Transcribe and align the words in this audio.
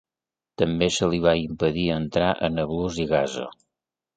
També 0.61 0.87
se 0.95 1.09
li 1.11 1.19
va 1.27 1.35
impedir 1.41 1.85
entrar 1.99 2.33
a 2.35 2.51
Nablus 2.57 2.99
i 3.05 3.09
Gaza. 3.13 3.47